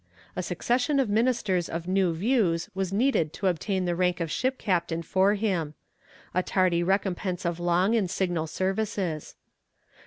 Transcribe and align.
A 0.35 0.41
succession 0.41 0.99
of 0.99 1.09
ministers 1.11 1.69
of 1.69 1.87
new 1.87 2.11
views 2.11 2.69
was 2.73 2.91
needed 2.91 3.33
to 3.33 3.45
obtain 3.45 3.85
the 3.85 3.95
rank 3.95 4.19
of 4.19 4.31
ship 4.31 4.57
captain 4.57 5.03
for 5.03 5.35
him: 5.35 5.75
a 6.33 6.41
tardy 6.41 6.81
recompense 6.81 7.45
of 7.45 7.59
long 7.59 7.93
and 7.93 8.09
signal 8.09 8.47
services. 8.47 9.35